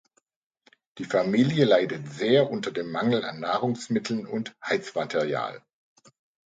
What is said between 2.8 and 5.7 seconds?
Mangel an Nahrungsmitteln und Heizmaterial.